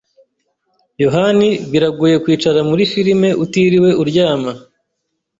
[1.03, 4.51] yohani biragoye kwicara muri firime utiriwe uryama.